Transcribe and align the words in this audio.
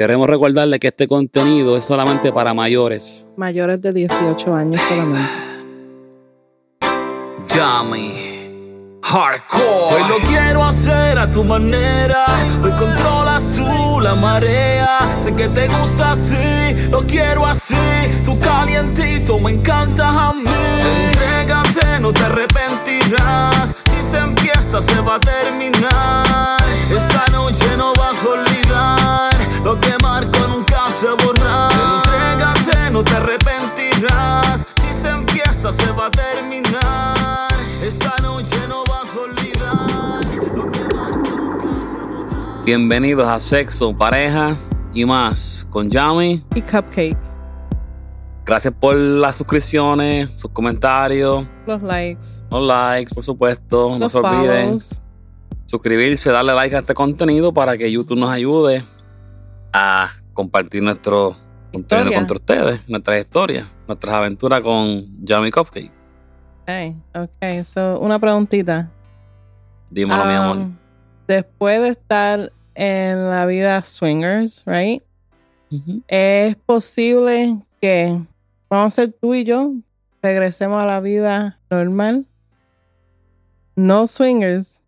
Queremos 0.00 0.30
recordarle 0.30 0.78
que 0.78 0.88
este 0.88 1.06
contenido 1.06 1.76
es 1.76 1.84
solamente 1.84 2.32
para 2.32 2.54
mayores. 2.54 3.28
Mayores 3.36 3.82
de 3.82 3.92
18 3.92 4.54
años 4.54 4.80
solamente. 4.88 5.28
Yummy. 7.54 8.98
Hardcore. 9.02 9.94
Hoy 9.94 10.02
lo 10.08 10.16
quiero 10.26 10.64
hacer 10.64 11.18
a 11.18 11.30
tu 11.30 11.44
manera. 11.44 12.24
Hoy 12.64 12.70
controlas 12.78 13.54
tú 13.54 14.00
la 14.00 14.14
marea. 14.14 15.00
Sé 15.18 15.34
que 15.34 15.50
te 15.50 15.68
gusta 15.68 16.12
así, 16.12 16.88
lo 16.90 17.06
quiero 17.06 17.44
así. 17.44 17.76
Tu 18.24 18.40
calientito 18.40 19.38
me 19.38 19.50
encanta 19.50 20.28
a 20.28 20.32
mí. 20.32 20.48
Entrégate, 21.10 22.00
no 22.00 22.10
te 22.10 22.24
arrepentirás. 22.24 23.82
Si 23.84 24.00
se 24.00 24.16
empieza, 24.16 24.80
se 24.80 24.98
va 25.02 25.16
a 25.16 25.20
terminar. 25.20 26.56
Esta 26.90 27.26
noche 27.32 27.76
no 27.76 27.92
vas 27.92 28.24
a 28.24 28.28
olvidar. 28.30 29.29
Lo 29.70 29.80
que 29.80 29.96
marco 30.02 30.48
nunca 30.48 30.90
se 30.90 31.06
borra. 31.06 31.68
Entrégate, 31.70 32.90
no 32.90 33.04
te 33.04 33.14
arrepentirás. 33.14 34.66
Si 34.82 34.92
se 34.92 35.10
empieza, 35.10 35.70
se 35.70 35.92
va 35.92 36.06
a 36.06 36.10
terminar. 36.10 37.48
Esta 37.80 38.16
noche 38.20 38.66
no 38.68 38.82
vas 38.86 39.14
a 39.14 39.20
olvidar. 39.20 40.56
Lo 40.56 40.68
que 40.72 40.80
marco 40.92 41.36
nunca 41.36 41.80
se 41.82 41.98
borra. 41.98 42.62
Bienvenidos 42.64 43.28
a 43.28 43.38
Sexo, 43.38 43.96
Pareja 43.96 44.56
y 44.92 45.04
más 45.04 45.68
con 45.70 45.88
Yami. 45.88 46.44
Y 46.56 46.62
Cupcake. 46.62 47.16
Gracias 48.44 48.74
por 48.76 48.96
las 48.96 49.36
suscripciones, 49.36 50.36
sus 50.36 50.50
comentarios, 50.50 51.46
Los 51.68 51.80
likes. 51.80 52.26
los 52.50 52.66
likes, 52.66 53.14
por 53.14 53.22
supuesto. 53.22 53.90
No 53.90 53.98
los 54.00 54.10
se 54.10 54.18
olviden 54.18 54.64
follows. 54.64 55.00
suscribirse, 55.66 56.32
darle 56.32 56.54
like 56.54 56.74
a 56.74 56.80
este 56.80 56.92
contenido 56.92 57.54
para 57.54 57.78
que 57.78 57.92
YouTube 57.92 58.18
nos 58.18 58.30
ayude 58.30 58.82
a 59.72 60.10
compartir 60.32 60.82
nuestro 60.82 61.34
contenido 61.72 62.12
contra 62.12 62.36
ustedes, 62.36 62.88
nuestras 62.88 63.20
historias, 63.20 63.66
nuestras 63.86 64.14
aventuras 64.14 64.60
con 64.60 65.06
Yami 65.24 65.50
Cupcake. 65.50 65.90
Hey, 66.66 66.96
ok, 67.14 67.64
so 67.64 67.98
una 68.00 68.18
preguntita. 68.18 68.90
Dímelo, 69.90 70.24
mi 70.24 70.34
amor. 70.34 70.56
Um, 70.56 70.76
Después 71.26 71.80
de 71.80 71.88
estar 71.88 72.52
en 72.74 73.30
la 73.30 73.46
vida 73.46 73.82
swingers, 73.84 74.64
right? 74.66 75.02
Es 76.08 76.56
posible 76.56 77.58
que 77.80 78.20
vamos 78.68 78.92
a 78.92 79.02
ser 79.02 79.12
tú 79.12 79.34
y 79.34 79.44
yo, 79.44 79.72
regresemos 80.20 80.82
a 80.82 80.86
la 80.86 81.00
vida 81.00 81.60
normal. 81.70 82.26
No 83.76 84.08
swingers, 84.08 84.80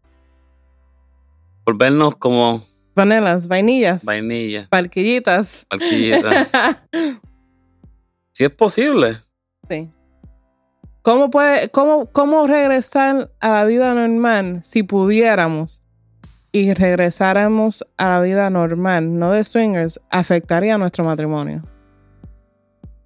Volvernos 1.64 2.16
como 2.16 2.60
vanelas, 2.94 3.48
vainillas, 3.48 4.04
vainilla, 4.04 4.66
parquillitas. 4.68 5.66
barquillita. 5.70 6.88
si 8.32 8.44
es 8.44 8.50
posible. 8.50 9.16
Sí. 9.68 9.90
¿Cómo, 11.02 11.30
puede, 11.30 11.68
cómo, 11.70 12.06
¿Cómo 12.06 12.46
regresar 12.46 13.32
a 13.40 13.48
la 13.50 13.64
vida 13.64 13.94
normal 13.94 14.60
si 14.62 14.82
pudiéramos 14.82 15.82
y 16.52 16.74
regresáramos 16.74 17.84
a 17.96 18.10
la 18.10 18.20
vida 18.20 18.50
normal, 18.50 19.18
no 19.18 19.32
de 19.32 19.42
swingers, 19.42 20.00
afectaría 20.10 20.78
nuestro 20.78 21.04
matrimonio? 21.04 21.64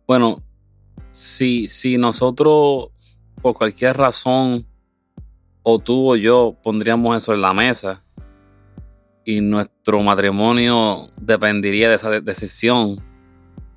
Bueno, 0.06 0.42
si, 1.10 1.68
si 1.68 1.96
nosotros, 1.96 2.90
por 3.40 3.54
cualquier 3.54 3.96
razón, 3.96 4.66
o 5.62 5.78
tú 5.78 6.12
o 6.12 6.16
yo 6.16 6.56
pondríamos 6.62 7.16
eso 7.16 7.34
en 7.34 7.40
la 7.40 7.52
mesa 7.52 8.05
y 9.26 9.40
nuestro 9.42 10.00
matrimonio 10.02 11.08
dependería 11.20 11.88
de 11.90 11.96
esa 11.96 12.08
de- 12.10 12.20
decisión, 12.22 13.02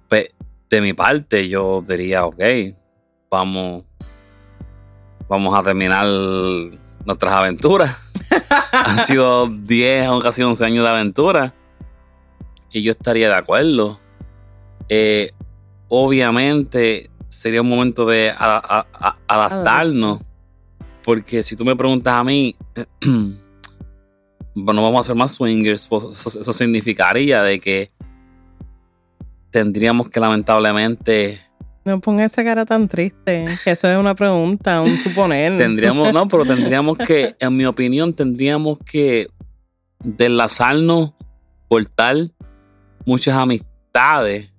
pues, 0.08 0.28
de 0.70 0.80
mi 0.82 0.94
parte 0.94 1.50
yo 1.50 1.84
diría, 1.86 2.26
ok, 2.26 2.40
vamos, 3.32 3.84
vamos 5.28 5.58
a 5.58 5.64
terminar 5.64 6.06
nuestras 7.06 7.34
aventuras. 7.34 7.98
Han 8.72 9.04
sido 9.06 9.48
10 9.48 10.10
o 10.10 10.20
casi 10.20 10.44
11 10.44 10.64
años 10.64 10.84
de 10.84 10.90
aventura 10.92 11.54
y 12.72 12.84
yo 12.84 12.92
estaría 12.92 13.28
de 13.30 13.36
acuerdo. 13.36 14.00
Eh, 14.88 15.32
obviamente 15.88 17.10
sería 17.28 17.62
un 17.62 17.70
momento 17.70 18.06
de 18.06 18.30
a- 18.30 18.36
a- 18.64 18.88
a- 18.94 19.18
adaptarnos. 19.28 20.20
Porque 21.04 21.42
si 21.42 21.56
tú 21.56 21.66
me 21.66 21.76
preguntas 21.76 22.14
a 22.14 22.24
mí, 22.24 22.56
bueno, 24.56 24.84
vamos 24.84 25.02
a 25.02 25.04
ser 25.08 25.16
más 25.16 25.34
swingers, 25.34 25.88
pues 25.88 26.04
eso, 26.06 26.40
eso 26.40 26.54
significaría 26.54 27.44
de 27.44 27.60
que 27.60 27.92
tendríamos 29.52 30.10
que 30.10 30.20
lamentablemente, 30.20 31.40
No 31.86 32.00
ponga 32.00 32.26
esa 32.26 32.44
cara 32.44 32.66
tan 32.66 32.88
triste, 32.88 33.46
que 33.64 33.72
eso 33.72 33.88
es 33.88 33.98
una 33.98 34.16
pregunta, 34.16 34.82
un 34.82 34.98
suponer. 34.98 35.58
tendríamos, 35.58 36.14
no, 36.14 36.28
pero 36.28 36.46
tendríamos 36.46 36.98
que, 36.98 37.36
en 37.40 37.56
mi 37.56 37.66
opinión, 37.66 38.14
tendríamos 38.14 38.80
que 38.80 39.28
deslazarnos, 40.04 41.14
cortar 41.68 42.16
muchas 43.06 43.36
amistades 43.36 44.52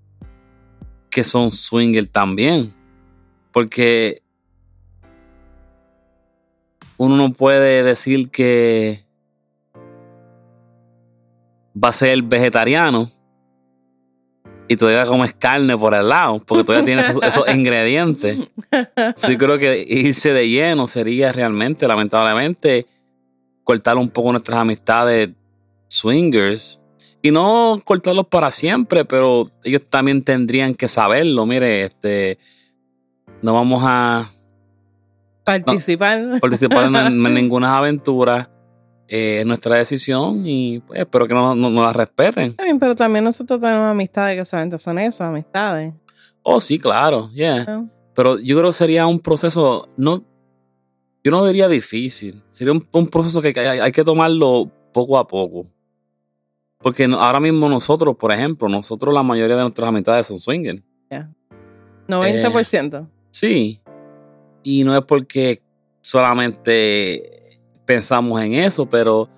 que 1.10 1.24
son 1.24 1.50
swinger 1.50 2.06
también. 2.08 2.72
Porque 3.52 4.22
uno 6.96 7.16
no 7.16 7.32
puede 7.32 7.82
decir 7.82 8.30
que 8.30 9.04
va 11.82 11.88
a 11.88 11.92
ser 11.92 12.22
vegetariano 12.22 13.08
y 14.68 14.76
todavía 14.76 15.04
comes 15.04 15.34
carne 15.34 15.76
por 15.76 15.94
el 15.94 16.08
lado, 16.08 16.38
porque 16.46 16.62
todavía 16.62 16.86
tiene 16.86 17.02
esos, 17.02 17.20
esos 17.24 17.48
ingredientes. 17.54 18.38
Sí, 19.16 19.36
creo 19.36 19.58
que 19.58 19.84
irse 19.88 20.32
de 20.32 20.48
lleno 20.48 20.86
sería 20.86 21.32
realmente, 21.32 21.88
lamentablemente, 21.88 22.86
cortar 23.64 23.96
un 23.96 24.08
poco 24.08 24.30
nuestras 24.30 24.60
amistades 24.60 25.30
swingers. 25.88 26.78
Y 27.20 27.32
no 27.32 27.82
cortarlos 27.84 28.28
para 28.28 28.50
siempre, 28.52 29.04
pero 29.04 29.50
ellos 29.64 29.82
también 29.90 30.22
tendrían 30.22 30.74
que 30.74 30.86
saberlo. 30.86 31.44
Mire, 31.46 31.84
este, 31.86 32.38
no 33.42 33.54
vamos 33.54 33.82
a 33.84 34.26
Participar. 35.44 36.38
participar 36.40 36.84
en, 36.86 36.94
en 36.94 37.34
ninguna 37.34 37.76
aventura. 37.76 38.48
Eh, 39.12 39.40
es 39.40 39.46
nuestra 39.46 39.74
decisión 39.74 40.46
y 40.46 40.78
pues, 40.86 41.00
espero 41.00 41.26
que 41.26 41.34
no, 41.34 41.52
no- 41.56 41.68
no 41.68 41.82
la 41.82 41.92
respeten. 41.92 42.54
Bien, 42.62 42.78
pero 42.78 42.94
también 42.94 43.24
nosotros 43.24 43.60
tenemos 43.60 43.88
amistades 43.88 44.38
que 44.38 44.44
solamente 44.46 44.78
son 44.78 45.00
eso, 45.00 45.24
amistades. 45.24 45.92
Oh, 46.44 46.60
sí, 46.60 46.78
claro, 46.78 47.28
yeah. 47.32 47.64
¿no? 47.64 47.90
Pero 48.14 48.38
yo 48.38 48.56
creo 48.56 48.68
que 48.70 48.74
sería 48.74 49.06
un 49.08 49.18
proceso, 49.18 49.88
no, 49.96 50.22
yo 51.24 51.30
no 51.32 51.44
diría 51.44 51.66
difícil, 51.68 52.40
sería 52.46 52.72
un, 52.72 52.86
un 52.92 53.08
proceso 53.08 53.42
que 53.42 53.48
hay, 53.58 53.80
hay 53.80 53.90
que 53.92 54.04
tomarlo 54.04 54.70
poco 54.92 55.18
a 55.18 55.26
poco. 55.26 55.66
Porque 56.78 57.04
ahora 57.04 57.40
mismo 57.40 57.68
nosotros, 57.68 58.16
por 58.16 58.32
ejemplo, 58.32 58.68
nosotros 58.68 59.12
la 59.12 59.22
mayoría 59.24 59.56
de 59.56 59.62
nuestras 59.62 59.88
amistades 59.88 60.28
son 60.28 60.38
swingers. 60.38 60.82
90%. 62.08 63.08
Sí. 63.30 63.80
Y 64.62 64.84
no 64.84 64.96
es 64.96 65.02
porque 65.02 65.62
solamente 66.00 67.39
pensamos 67.90 68.40
en 68.40 68.54
eso, 68.54 68.88
pero 68.88 69.28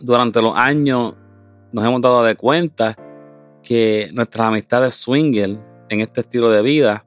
durante 0.00 0.40
los 0.40 0.56
años 0.56 1.14
nos 1.72 1.84
hemos 1.84 2.00
dado 2.00 2.24
de 2.24 2.34
cuenta 2.34 2.96
que 3.62 4.08
nuestras 4.14 4.48
amistades 4.48 4.94
swinger 4.94 5.58
en 5.90 6.00
este 6.00 6.22
estilo 6.22 6.50
de 6.50 6.62
vida 6.62 7.04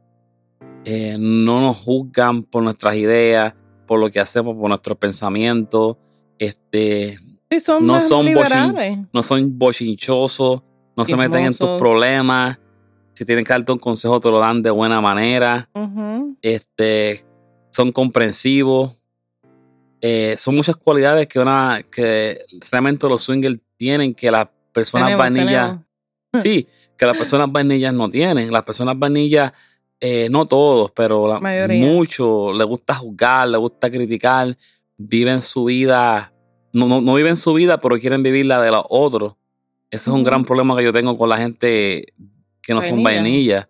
eh, 0.86 1.18
no 1.19 1.59
nos 1.59 1.78
juzgan 1.78 2.44
por 2.44 2.62
nuestras 2.62 2.96
ideas, 2.97 3.56
por 3.88 4.00
lo 4.00 4.12
que 4.12 4.19
hacemos, 4.19 4.56
por 4.56 4.69
nuestros 4.69 4.96
pensamientos. 5.00 5.97
Este, 6.38 7.18
Sí, 7.50 7.59
son 7.59 7.88
no 7.88 8.00
son 8.00 8.25
liberales. 8.25 9.00
no 9.12 9.24
son 9.24 9.58
bochinchosos, 9.58 10.62
no 10.96 11.03
se 11.03 11.16
meten 11.16 11.46
en 11.46 11.58
tus 11.58 11.80
problemas. 11.80 12.60
Si 13.13 13.25
tienen 13.25 13.44
que 13.44 13.54
darte 13.54 13.72
un 13.72 13.80
consejo, 13.80 14.19
te 14.19 14.30
lo 14.30 14.39
dan 14.39 14.62
de 14.62 14.69
buena 14.69 15.01
manera 15.01 15.68
este, 16.44 17.22
son 17.72 17.92
comprensivos. 17.92 19.02
Eh, 20.05 20.35
son 20.38 20.57
muchas 20.57 20.75
cualidades 20.75 21.29
que, 21.29 21.39
una, 21.39 21.81
que 21.89 22.44
realmente 22.69 23.07
los 23.07 23.21
swingers 23.21 23.57
tienen 23.77 24.13
que 24.13 24.29
las 24.29 24.50
personas 24.73 25.17
Tenemos, 25.17 25.77
sí, 26.44 26.67
que 26.97 27.05
las 27.05 27.15
personas 27.15 27.50
vainillas 27.50 27.94
no 27.94 28.09
tienen. 28.09 28.51
Las 28.51 28.63
personas 28.63 29.00
vainillas, 29.00 29.53
eh, 30.01 30.27
no 30.29 30.45
todos, 30.45 30.91
pero 30.91 31.25
la, 31.25 31.39
muchos 31.69 32.53
les 32.53 32.67
gusta 32.67 32.94
juzgar, 32.94 33.47
les 33.47 33.61
gusta 33.61 33.89
criticar, 33.89 34.57
viven 34.97 35.39
su 35.39 35.63
vida, 35.63 36.33
no, 36.73 36.89
no, 36.89 37.00
no 37.00 37.15
viven 37.15 37.38
su 37.38 37.53
vida, 37.53 37.77
pero 37.77 37.97
quieren 37.97 38.23
vivir 38.23 38.47
la 38.47 38.61
de 38.61 38.71
los 38.71 38.83
otros. 38.89 39.35
Ese 39.89 40.09
es 40.09 40.13
un 40.13 40.25
gran 40.25 40.44
problema 40.44 40.75
que 40.75 40.83
yo 40.83 40.91
tengo 40.91 41.17
con 41.17 41.29
la 41.29 41.38
gente 41.38 42.13
que 42.61 42.73
no 42.73 42.81
son 42.81 43.01
Vainilla. 43.03 43.21
vainillas. 43.21 43.69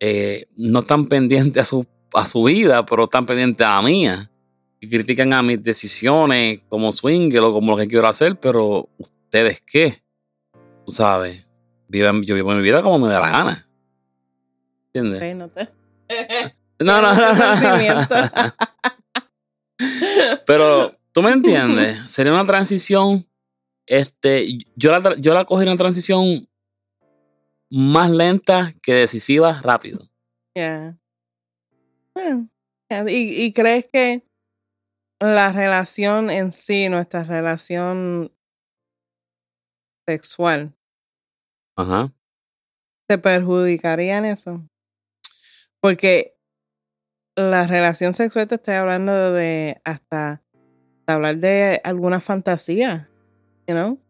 Eh, 0.00 0.46
no 0.56 0.78
están 0.78 1.08
pendientes 1.08 1.62
a 1.62 1.66
su, 1.66 1.86
a 2.14 2.24
su 2.24 2.44
vida, 2.44 2.86
pero 2.86 3.04
están 3.04 3.26
pendientes 3.26 3.66
a 3.66 3.76
la 3.76 3.82
mía. 3.82 4.30
Y 4.84 4.88
critican 4.90 5.32
a 5.32 5.42
mis 5.42 5.62
decisiones 5.62 6.60
como 6.68 6.92
swinger 6.92 7.40
o 7.40 7.52
como 7.54 7.72
lo 7.72 7.78
que 7.78 7.88
quiero 7.88 8.06
hacer, 8.06 8.38
pero 8.38 8.88
¿ustedes 8.98 9.62
qué? 9.62 10.02
Tú 10.84 10.92
sabes. 10.92 11.46
vive- 11.88 12.22
yo 12.26 12.34
vivo 12.34 12.52
mi 12.52 12.60
vida 12.62 12.82
como 12.82 12.98
me 12.98 13.12
da 13.12 13.20
la 13.20 13.30
gana. 13.30 13.68
¿Entiendes? 14.92 15.36
No 15.36 15.48
te- 15.48 15.70
No, 16.80 17.00
no. 17.00 17.08
Pero, 20.46 20.92
¿tú 21.12 21.22
me 21.22 21.30
entiendes? 21.32 22.10
Sería 22.12 22.32
una 22.32 22.44
transición. 22.44 23.24
Este, 23.86 24.58
yo 24.76 24.90
la, 24.98 25.16
yo 25.16 25.34
la 25.34 25.44
cogí 25.44 25.62
una 25.62 25.76
transición 25.76 26.46
más 27.70 28.10
lenta 28.10 28.74
que 28.82 28.92
decisiva 28.94 29.60
rápido. 29.62 30.08
Yeah. 30.54 30.98
Bueno, 32.14 32.48
yeah, 32.90 33.04
¿Y, 33.10 33.44
¿Y 33.44 33.52
crees 33.52 33.86
que 33.92 34.22
la 35.20 35.52
relación 35.52 36.30
en 36.30 36.52
sí, 36.52 36.88
nuestra 36.88 37.24
relación 37.24 38.32
sexual, 40.06 40.74
Ajá. 41.76 42.12
te 43.08 43.18
perjudicaría 43.18 44.18
en 44.18 44.24
eso? 44.26 44.62
Porque 45.80 46.36
la 47.36 47.66
relación 47.66 48.14
sexual 48.14 48.48
te 48.48 48.56
estoy 48.56 48.74
hablando 48.74 49.32
de 49.32 49.80
hasta 49.84 50.42
de 51.06 51.12
hablar 51.12 51.36
de 51.36 51.80
alguna 51.84 52.20
fantasía, 52.20 53.08
you 53.66 53.74
know? 53.74 54.00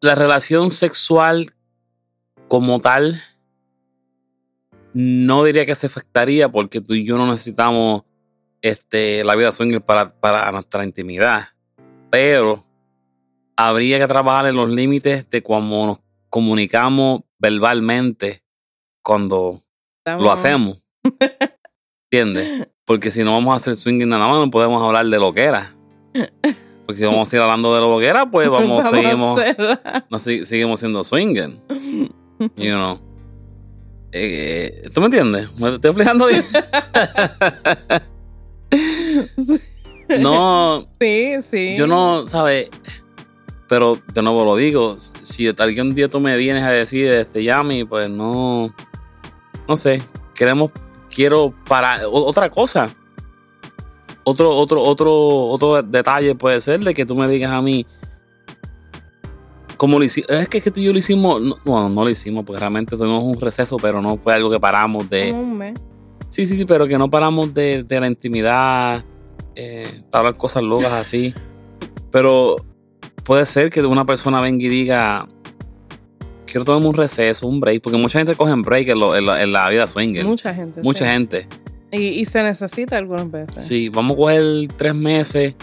La 0.00 0.14
relación 0.14 0.70
sexual 0.70 1.54
como 2.48 2.80
tal, 2.80 3.20
no 4.98 5.44
diría 5.44 5.66
que 5.66 5.74
se 5.74 5.88
afectaría 5.88 6.48
porque 6.48 6.80
tú 6.80 6.94
y 6.94 7.04
yo 7.04 7.18
no 7.18 7.26
necesitamos 7.26 8.04
este, 8.62 9.22
la 9.24 9.36
vida 9.36 9.52
swinger 9.52 9.82
para, 9.82 10.18
para 10.18 10.50
nuestra 10.52 10.84
intimidad. 10.84 11.48
Pero 12.10 12.64
habría 13.58 13.98
que 13.98 14.06
trabajar 14.06 14.46
en 14.46 14.56
los 14.56 14.70
límites 14.70 15.28
de 15.28 15.42
cómo 15.42 15.86
nos 15.86 15.98
comunicamos 16.30 17.20
verbalmente 17.38 18.42
cuando 19.02 19.60
lo 20.06 20.32
hacemos. 20.32 20.82
¿Entiendes? 22.10 22.66
Porque 22.86 23.10
si 23.10 23.22
no 23.22 23.32
vamos 23.32 23.52
a 23.52 23.56
hacer 23.56 23.76
swinging 23.76 24.08
nada 24.08 24.26
más, 24.26 24.38
no 24.38 24.50
podemos 24.50 24.82
hablar 24.82 25.04
de 25.04 25.18
lo 25.18 25.30
que 25.30 25.42
era. 25.42 25.76
Porque 26.86 27.00
si 27.00 27.04
vamos 27.04 27.30
a 27.30 27.36
ir 27.36 27.42
hablando 27.42 27.74
de 27.74 27.82
lo 27.82 27.98
que 27.98 28.06
era, 28.06 28.30
pues 28.30 28.48
vamos, 28.48 28.86
a 28.86 28.90
seguimos, 28.90 29.42
no, 30.08 30.18
seguimos 30.18 30.80
siendo 30.80 31.04
swinging. 31.04 31.60
You 32.56 32.72
know. 32.72 33.05
Eh, 34.18 34.88
¿Tú 34.94 35.00
me 35.00 35.06
entiendes? 35.06 35.60
¿Me 35.60 35.74
estoy 35.74 35.90
explicando 35.90 36.26
bien? 36.26 36.42
no, 40.20 40.86
Sí, 40.98 41.34
sí. 41.42 41.74
yo 41.76 41.86
no, 41.86 42.26
¿sabes? 42.26 42.70
Pero 43.68 43.98
de 44.14 44.22
nuevo 44.22 44.44
lo 44.46 44.56
digo, 44.56 44.96
si 44.98 45.48
algún 45.48 45.94
día 45.94 46.08
tú 46.08 46.18
me 46.18 46.34
vienes 46.36 46.62
a 46.64 46.70
decir, 46.70 47.08
este, 47.10 47.44
Yami, 47.44 47.84
pues 47.84 48.08
no, 48.08 48.74
no 49.68 49.76
sé, 49.76 50.00
queremos, 50.34 50.70
quiero 51.14 51.52
para 51.68 52.08
otra 52.08 52.50
cosa. 52.50 52.88
Otro, 54.24 54.50
otro, 54.56 54.82
otro, 54.82 55.12
otro 55.48 55.82
detalle 55.82 56.34
puede 56.34 56.60
ser 56.62 56.80
de 56.80 56.94
que 56.94 57.04
tú 57.04 57.14
me 57.16 57.28
digas 57.28 57.52
a 57.52 57.60
mí, 57.60 57.86
como 59.76 59.98
lo 59.98 60.04
hicimos, 60.04 60.30
es 60.30 60.48
que, 60.48 60.58
es 60.58 60.64
que 60.64 60.82
yo 60.82 60.92
lo 60.92 60.98
hicimos, 60.98 61.40
no, 61.42 61.56
no, 61.64 61.88
no 61.88 62.04
lo 62.04 62.10
hicimos, 62.10 62.44
porque 62.44 62.60
realmente 62.60 62.96
tuvimos 62.96 63.22
un 63.22 63.40
receso, 63.40 63.76
pero 63.76 64.00
no 64.02 64.16
fue 64.18 64.34
algo 64.34 64.50
que 64.50 64.58
paramos 64.60 65.08
de, 65.10 65.30
Como 65.30 65.42
un 65.42 65.58
mes. 65.58 65.78
Sí, 66.28 66.44
sí, 66.46 66.56
sí, 66.56 66.64
pero 66.64 66.86
que 66.86 66.98
no 66.98 67.10
paramos 67.10 67.54
de, 67.54 67.82
de 67.84 68.00
la 68.00 68.06
intimidad, 68.08 69.04
eh, 69.54 70.02
para 70.10 70.20
hablar 70.20 70.36
cosas 70.36 70.62
locas 70.62 70.92
así. 70.92 71.32
Pero 72.10 72.56
puede 73.24 73.46
ser 73.46 73.70
que 73.70 73.80
una 73.82 74.04
persona 74.04 74.40
venga 74.40 74.64
y 74.64 74.68
diga, 74.68 75.28
quiero 76.46 76.64
tomarme 76.64 76.88
un 76.88 76.94
receso, 76.94 77.46
un 77.46 77.60
break, 77.60 77.80
porque 77.82 77.98
mucha 77.98 78.18
gente 78.18 78.34
coge 78.34 78.52
un 78.52 78.62
break 78.62 78.88
en, 78.88 78.98
lo- 78.98 79.16
en 79.16 79.26
la, 79.26 79.42
en 79.42 79.52
la 79.52 79.68
vida 79.70 79.86
swinger. 79.86 80.24
Mucha 80.24 80.54
gente. 80.54 80.82
Mucha 80.82 81.04
sí. 81.04 81.10
gente. 81.10 81.48
Y, 81.92 81.98
y 82.20 82.24
se 82.26 82.42
necesita 82.42 82.96
algunas 82.98 83.30
veces. 83.30 83.64
Sí, 83.64 83.88
vamos 83.88 84.14
a 84.14 84.16
coger 84.16 84.42
tres 84.76 84.94
meses 84.94 85.54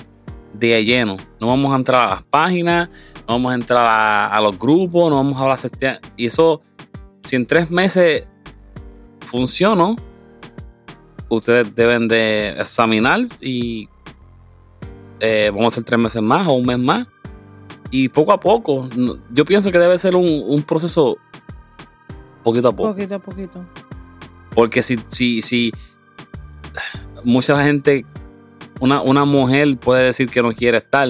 de 0.69 0.86
lleno. 0.86 1.18
No 1.39 1.48
vamos 1.48 1.74
a 1.74 1.75
entrar 1.75 2.07
a 2.07 2.15
las 2.15 2.24
páginas, 2.24 2.89
no 3.27 3.36
vamos 3.36 3.51
a 3.51 3.56
entrar 3.56 3.86
a, 3.86 4.27
a 4.27 4.42
los 4.42 4.57
grupos, 4.57 5.10
no 5.10 5.18
vamos 5.18 5.38
a 5.38 5.42
hablar. 5.42 5.60
Y 6.18 6.27
eso, 6.27 6.62
si 7.24 7.36
en 7.36 7.45
tres 7.45 7.71
meses 7.71 8.25
funcionó, 9.25 9.95
ustedes 11.30 11.74
deben 11.74 12.07
de 12.07 12.50
examinar 12.60 13.21
y 13.42 13.89
eh, 15.19 15.50
vamos 15.51 15.65
a 15.65 15.68
hacer 15.69 15.83
tres 15.83 16.00
meses 16.00 16.21
más 16.21 16.48
o 16.48 16.54
un 16.54 16.65
mes 16.65 16.80
más. 16.80 17.07
Y 17.92 18.10
poco 18.10 18.33
a 18.33 18.39
poco, 18.39 18.89
yo 19.31 19.45
pienso 19.45 19.71
que 19.71 19.77
debe 19.77 19.98
ser 19.98 20.15
un, 20.15 20.44
un 20.48 20.63
proceso 20.63 21.18
poquito 22.44 22.69
a 22.69 22.71
poco. 22.71 22.94
Poquito 22.94 23.15
a 23.15 23.19
poquito. 23.19 23.65
Porque 24.56 24.81
si, 24.81 25.00
si, 25.07 25.42
si 25.42 25.71
mucha 27.24 27.63
gente, 27.63 28.06
una, 28.80 29.02
una 29.02 29.25
mujer 29.25 29.78
puede 29.78 30.04
decir 30.06 30.30
que 30.30 30.42
no 30.42 30.52
quiere 30.52 30.78
estar 30.80 31.10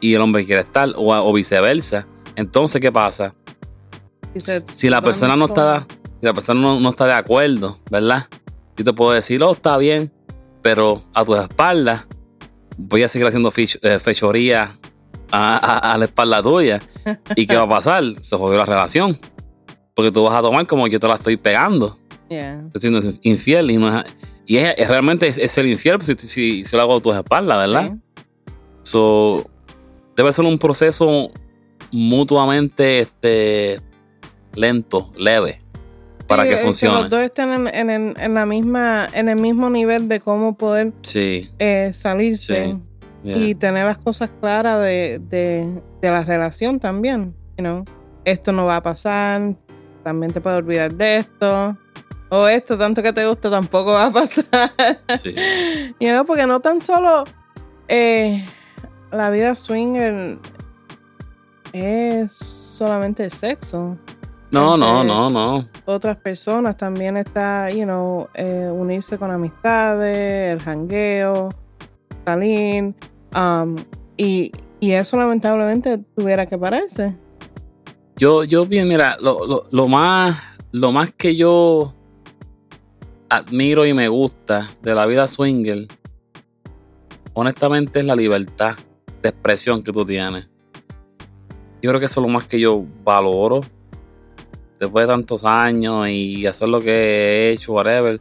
y 0.00 0.14
el 0.14 0.20
hombre 0.20 0.44
quiere 0.44 0.62
estar, 0.62 0.90
o, 0.96 1.14
o 1.14 1.32
viceversa. 1.32 2.06
Entonces, 2.36 2.80
¿qué 2.80 2.90
pasa? 2.90 3.34
Si 4.66 4.88
la 4.88 5.00
persona 5.02 5.36
no 5.36 5.46
está, 5.46 5.86
si 6.20 6.26
la 6.26 6.32
persona 6.32 6.60
no, 6.60 6.80
no 6.80 6.88
está 6.90 7.06
de 7.06 7.12
acuerdo, 7.12 7.78
¿verdad? 7.90 8.26
Yo 8.76 8.84
te 8.84 8.92
puedo 8.92 9.12
decir, 9.12 9.42
oh, 9.42 9.52
está 9.52 9.76
bien, 9.76 10.12
pero 10.62 11.02
a 11.14 11.24
tus 11.24 11.38
espaldas 11.38 12.06
voy 12.78 13.02
a 13.02 13.08
seguir 13.08 13.26
haciendo 13.28 13.52
eh, 13.56 13.98
fechoría 13.98 14.76
a, 15.30 15.56
a- 15.56 15.92
a 15.92 15.98
la 15.98 16.06
espalda 16.06 16.42
tuya. 16.42 16.80
¿Y 17.36 17.46
qué 17.46 17.54
va 17.56 17.62
a 17.62 17.68
pasar? 17.68 18.02
Se 18.22 18.36
jodió 18.36 18.58
la 18.58 18.64
relación. 18.64 19.16
Porque 19.94 20.10
tú 20.10 20.24
vas 20.24 20.34
a 20.34 20.40
tomar 20.40 20.66
como 20.66 20.86
yo 20.88 20.98
te 20.98 21.06
la 21.06 21.14
estoy 21.16 21.36
pegando. 21.36 21.98
Yeah. 22.32 22.62
Estoy 22.72 22.80
siendo 22.80 23.00
infiel 23.22 23.70
y 23.70 23.76
no 23.76 23.98
es, 23.98 24.04
y 24.46 24.56
es, 24.56 24.74
es 24.78 24.88
realmente 24.88 25.26
es, 25.26 25.36
es 25.38 25.52
ser 25.52 25.66
infiel 25.66 26.00
si, 26.02 26.14
si, 26.14 26.64
si 26.64 26.76
lo 26.76 26.82
hago 26.82 26.96
a 26.96 27.00
tus 27.00 27.14
espaldas, 27.14 27.58
¿verdad? 27.58 27.90
Sí. 27.92 28.22
So, 28.82 29.44
debe 30.16 30.32
ser 30.32 30.44
un 30.46 30.58
proceso 30.58 31.30
mutuamente 31.90 33.00
este, 33.00 33.80
lento, 34.54 35.10
leve, 35.16 35.60
para 36.26 36.44
Sí, 36.44 36.48
que 36.48 36.56
funcione. 36.56 37.00
los 37.02 37.10
dos 37.10 37.20
estén 37.20 37.52
en, 37.68 37.90
en- 37.90 38.14
en- 38.18 38.34
la 38.34 38.46
misma, 38.46 39.06
en 39.12 39.28
el 39.28 39.36
mismo 39.38 39.68
nivel 39.68 40.08
de 40.08 40.20
cómo 40.20 40.56
poder 40.56 40.92
Sí, 41.02 41.50
eh, 41.58 41.90
salirse 41.92 42.78
yeah. 43.22 43.36
y 43.36 43.54
tener 43.54 43.84
las 43.86 43.98
cosas 43.98 44.30
claras 44.40 44.80
de, 44.80 45.20
de, 45.28 45.82
de 46.00 46.10
la 46.10 46.24
relación 46.24 46.80
también. 46.80 47.34
You 47.58 47.64
know? 47.64 47.84
Esto 48.24 48.52
no 48.52 48.64
va 48.66 48.76
a 48.76 48.82
pasar, 48.82 49.54
también 50.02 50.32
te 50.32 50.40
puedes 50.40 50.58
olvidar 50.58 50.94
de 50.94 51.18
esto. 51.18 51.76
O 52.34 52.48
esto, 52.48 52.78
tanto 52.78 53.02
que 53.02 53.12
te 53.12 53.26
gusta, 53.26 53.50
tampoco 53.50 53.92
va 53.92 54.06
a 54.06 54.10
pasar. 54.10 54.72
sí. 55.18 55.34
You 56.00 56.08
know, 56.08 56.24
porque 56.24 56.46
no 56.46 56.60
tan 56.60 56.80
solo 56.80 57.24
eh, 57.88 58.42
la 59.10 59.28
vida 59.28 59.54
swinger 59.54 60.38
es 61.74 62.32
solamente 62.32 63.24
el 63.24 63.30
sexo. 63.32 63.98
No, 64.50 64.78
no, 64.78 65.02
Este, 65.02 65.08
no, 65.08 65.28
no. 65.28 65.68
Otras 65.84 66.16
personas 66.16 66.78
también 66.78 67.18
está, 67.18 67.70
you 67.70 67.84
know, 67.84 68.26
eh, 68.32 68.70
unirse 68.72 69.18
con 69.18 69.30
amistades, 69.30 70.54
el 70.54 70.60
jangueo, 70.62 71.50
salir. 72.24 72.94
um, 73.36 73.76
y, 74.16 74.52
y 74.80 74.92
eso 74.92 75.18
lamentablemente 75.18 75.98
tuviera 76.16 76.46
que 76.46 76.56
pararse. 76.56 77.14
Yo, 78.16 78.44
yo 78.44 78.64
bien, 78.64 78.88
mira, 78.88 79.18
lo, 79.20 79.46
lo, 79.46 79.64
lo 79.70 79.86
más, 79.88 80.38
lo 80.70 80.92
más 80.92 81.10
que 81.12 81.36
yo 81.36 81.92
admiro 83.32 83.86
y 83.86 83.94
me 83.94 84.08
gusta 84.08 84.68
de 84.82 84.94
la 84.94 85.06
vida 85.06 85.26
swinger, 85.26 85.86
honestamente 87.32 88.00
es 88.00 88.04
la 88.04 88.14
libertad 88.14 88.76
de 89.22 89.30
expresión 89.30 89.82
que 89.82 89.90
tú 89.90 90.04
tienes. 90.04 90.50
Yo 91.80 91.88
creo 91.88 91.98
que 91.98 92.04
eso 92.04 92.20
es 92.20 92.26
lo 92.26 92.30
más 92.30 92.46
que 92.46 92.60
yo 92.60 92.84
valoro. 93.02 93.62
Después 94.78 95.06
de 95.06 95.12
tantos 95.14 95.46
años 95.46 96.08
y 96.10 96.46
hacer 96.46 96.68
lo 96.68 96.80
que 96.80 96.90
he 96.90 97.52
hecho, 97.52 97.72
whatever. 97.72 98.20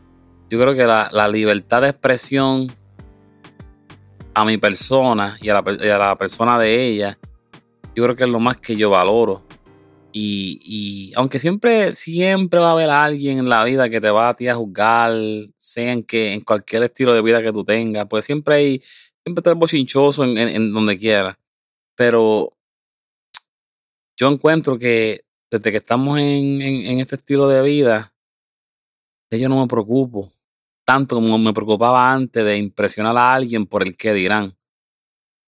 Yo 0.50 0.58
creo 0.58 0.74
que 0.74 0.86
la, 0.86 1.10
la 1.12 1.28
libertad 1.28 1.82
de 1.82 1.90
expresión 1.90 2.72
a 4.34 4.46
mi 4.46 4.58
persona 4.58 5.38
y 5.42 5.50
a, 5.50 5.56
la, 5.56 5.78
y 5.86 5.90
a 5.90 5.98
la 5.98 6.16
persona 6.16 6.58
de 6.58 6.88
ella, 6.88 7.20
yo 7.94 8.04
creo 8.06 8.16
que 8.16 8.24
es 8.24 8.30
lo 8.30 8.40
más 8.40 8.60
que 8.60 8.78
yo 8.78 8.90
valoro. 8.90 9.44
Y, 10.14 10.60
y 10.64 11.14
aunque 11.16 11.40
siempre, 11.40 11.94
siempre 11.94 12.60
va 12.60 12.70
a 12.70 12.72
haber 12.74 12.90
alguien 12.90 13.40
en 13.40 13.50
la 13.50 13.64
vida 13.64 13.90
que 13.90 14.02
te 14.02 14.10
va 14.12 14.30
a 14.30 14.34
ti 14.36 14.48
a 14.48 14.56
juzgar, 14.56 15.14
sea 15.56 15.92
en 15.94 16.04
que, 16.04 16.34
en 16.34 16.42
cualquier 16.42 16.84
estilo 16.84 17.14
de 17.14 17.22
vida 17.22 17.42
que 17.42 17.54
tú 17.54 17.64
tengas, 17.64 18.08
pues 18.10 18.26
siempre 18.26 18.56
hay, 18.56 18.80
siempre 19.24 19.40
está 19.42 19.52
el 19.52 19.56
bochinchoso 19.58 20.24
en, 20.26 20.38
en- 20.38 20.74
donde 20.74 20.98
quiera. 20.98 21.38
Pero 21.96 22.52
yo 24.18 24.28
encuentro 24.30 24.78
que 24.78 25.22
desde 25.50 25.72
que 25.72 25.78
estamos 25.78 26.20
en, 26.20 26.62
en- 26.62 27.00
este 27.00 27.16
estilo 27.16 27.48
de 27.48 27.62
vida, 27.62 28.14
yo 29.32 29.50
no 29.50 29.60
me 29.62 29.68
preocupo 29.68 30.32
tanto 30.86 31.16
como 31.16 31.38
me 31.38 31.54
preocupaba 31.54 32.12
antes 32.12 32.44
de 32.44 32.58
impresionar 32.58 33.16
a 33.18 33.34
alguien 33.34 33.66
por 33.66 33.84
el 33.84 33.96
que 33.96 34.14
dirán. 34.14 34.58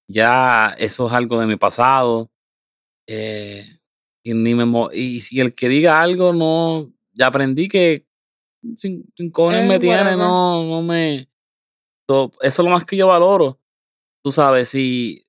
Ya 0.07 0.75
eso 0.77 1.07
es 1.07 1.13
algo 1.13 1.39
de 1.39 1.47
mi 1.47 1.55
pasado 1.55 2.29
Eh, 3.07 3.65
y 4.23 4.33
ni 4.33 4.55
me 4.55 4.65
y 4.93 5.19
si 5.21 5.39
el 5.39 5.53
que 5.53 5.67
diga 5.69 6.01
algo 6.01 6.33
no 6.33 6.91
ya 7.11 7.27
aprendí 7.27 7.67
que 7.67 8.07
sin, 8.75 9.05
sin 9.15 9.29
cojones 9.31 9.63
Eh, 9.63 9.67
me 9.67 9.79
tiene 9.79 9.97
whatever. 9.97 10.17
no 10.17 10.63
no 10.63 10.81
me 10.81 11.29
so, 12.09 12.31
eso 12.41 12.61
es 12.61 12.65
lo 12.67 12.73
más 12.73 12.85
que 12.85 12.95
yo 12.97 13.07
valoro 13.07 13.59
tú 14.23 14.31
sabes 14.31 14.69
si 14.69 15.27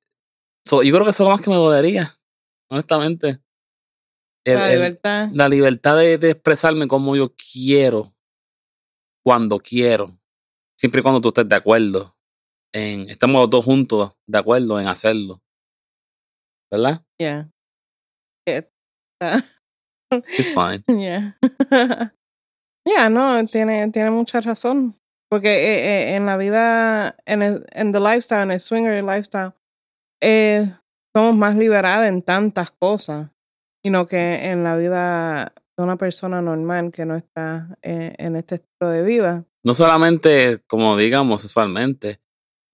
so, 0.65 0.83
yo 0.83 0.93
creo 0.93 1.05
que 1.05 1.11
eso 1.11 1.25
es 1.25 1.29
lo 1.29 1.35
más 1.35 1.43
que 1.43 1.51
me 1.51 1.57
dolería 1.57 2.17
honestamente 2.71 3.41
El- 4.47 4.55
la 4.59 4.67
el- 4.69 4.75
libertad. 4.75 5.29
la 5.33 5.49
libertad 5.49 5.97
de, 5.99 6.19
de 6.19 6.31
expresarme 6.31 6.87
como 6.87 7.17
yo 7.17 7.35
quiero 7.35 8.15
cuando 9.25 9.59
quiero 9.59 10.19
siempre 10.77 11.01
y 11.01 11.03
cuando 11.03 11.21
tú 11.21 11.29
estés 11.29 11.49
de 11.49 11.57
acuerdo 11.57 12.17
en 12.73 13.09
estamos 13.09 13.41
los 13.41 13.51
dos 13.51 13.65
juntos 13.65 14.13
de 14.27 14.39
acuerdo 14.39 14.79
en 14.81 14.87
hacerlo 14.89 15.43
¿verdad? 16.71 17.05
Yeah. 17.19 17.51
Está- 19.25 20.29
She's 20.33 20.53
fine 20.55 20.85
Yeah. 20.89 21.35
yeah, 22.87 23.09
no, 23.09 23.45
tiene, 23.47 23.91
tiene 23.91 24.11
mucha 24.11 24.41
razón. 24.41 24.99
Porque 25.31 25.49
eh, 25.49 26.13
eh, 26.13 26.17
en 26.17 26.27
la 26.27 26.37
vida, 26.37 27.17
en 27.27 27.43
el, 27.43 27.67
en 27.73 27.93
the 27.93 27.99
lifestyle, 28.01 28.43
en 28.43 28.51
el 28.53 28.61
swinger 28.61 29.03
lifestyle, 29.03 29.53
eh, 30.23 30.71
somos 31.17 31.35
más 31.35 31.57
liberados 31.57 32.07
en 32.07 32.23
tantas 32.23 32.71
cosas. 32.71 33.31
Y 33.85 33.91
no 33.91 34.07
que 34.07 34.51
en 34.51 34.63
la 34.65 34.77
vida 34.77 35.53
de 35.77 35.83
una 35.83 35.97
persona 35.97 36.41
normal 36.41 36.93
que 36.93 37.05
no 37.05 37.17
está 37.17 37.77
en 37.83 38.37
este 38.37 38.57
estilo 38.57 38.91
de 38.91 39.03
vida. 39.03 39.45
no 39.67 39.75
solamente 39.75 40.59
como 40.69 40.97
digamos 40.97 41.41
sexualmente. 41.41 42.21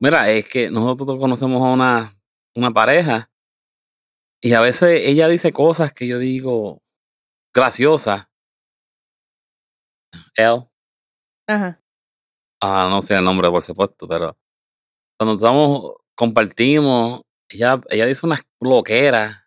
Mira, 0.02 0.30
es 0.30 0.46
que 0.48 0.70
nosotros 0.70 1.18
conocemos 1.18 1.62
a 1.62 1.72
una, 1.72 2.12
una 2.54 2.70
pareja 2.72 3.29
y 4.42 4.54
a 4.54 4.60
veces 4.60 5.02
ella 5.04 5.28
dice 5.28 5.52
cosas 5.52 5.92
que 5.92 6.06
yo 6.06 6.18
digo 6.18 6.82
graciosas. 7.54 8.26
Él, 10.36 10.64
Ajá. 11.48 11.80
ah, 12.62 12.88
no 12.90 13.02
sé 13.02 13.14
el 13.14 13.24
nombre 13.24 13.48
por 13.50 13.62
supuesto, 13.62 14.08
pero 14.08 14.36
cuando 15.18 15.34
estamos, 15.36 15.92
compartimos, 16.16 17.22
ella, 17.48 17.80
ella 17.90 18.06
dice 18.06 18.26
unas 18.26 18.42
loqueras 18.60 19.44